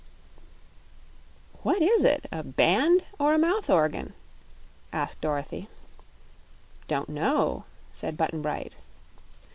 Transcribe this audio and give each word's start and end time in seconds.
"What 1.61 1.83
is 1.83 2.03
it, 2.03 2.25
a 2.31 2.41
band 2.43 3.03
or 3.19 3.35
a 3.35 3.37
mouth 3.37 3.69
organ?" 3.69 4.15
asked 4.91 5.21
Dorothy. 5.21 5.69
"Don't 6.87 7.07
know," 7.07 7.65
said 7.93 8.17
Button 8.17 8.41
Bright. 8.41 8.77